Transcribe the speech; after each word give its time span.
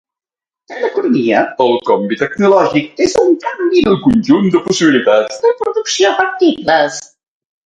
En 0.75 0.85
economia, 0.85 1.41
el 1.65 1.73
canvi 1.89 2.17
tecnològic 2.21 3.03
és 3.07 3.13
un 3.25 3.29
canvi 3.43 3.83
en 3.85 3.93
el 3.93 4.01
conjunt 4.07 4.49
de 4.57 4.63
possibilitats 4.69 5.45
de 5.45 5.53
producció 5.61 6.13
factibles. 6.23 6.99